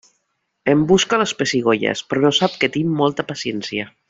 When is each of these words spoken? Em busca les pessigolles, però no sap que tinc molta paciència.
Em 0.71 0.79
busca 0.91 1.19
les 1.23 1.33
pessigolles, 1.43 2.03
però 2.09 2.25
no 2.27 2.35
sap 2.41 2.57
que 2.65 2.73
tinc 2.79 2.93
molta 3.03 3.31
paciència. 3.33 3.91